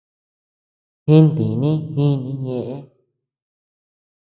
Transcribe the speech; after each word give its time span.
Jintini 1.05 1.71
jinii 1.93 2.35
ñeʼe. 2.43 2.77